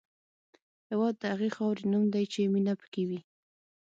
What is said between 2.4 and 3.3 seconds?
مینه پکې وي.